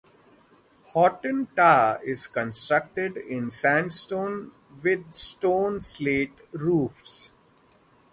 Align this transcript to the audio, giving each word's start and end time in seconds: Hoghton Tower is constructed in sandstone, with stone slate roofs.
Hoghton 0.83 1.45
Tower 1.55 2.01
is 2.03 2.25
constructed 2.25 3.17
in 3.17 3.51
sandstone, 3.51 4.51
with 4.81 5.13
stone 5.13 5.79
slate 5.79 6.33
roofs. 6.53 7.29